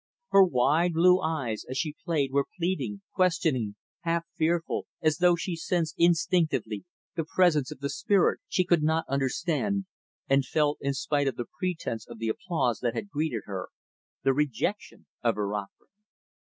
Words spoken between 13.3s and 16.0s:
her, the rejection of her offering.